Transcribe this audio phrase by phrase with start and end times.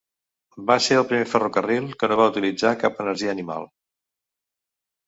[0.69, 3.73] Va ser el primer ferrocarril que no va utilitzar cap energia animal.